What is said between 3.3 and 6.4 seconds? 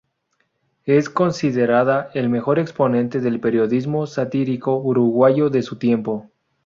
periodismo satírico uruguayo de su tiempo.